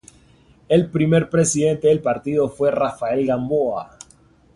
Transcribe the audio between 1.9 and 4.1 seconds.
partido fue Rafael Gamboa.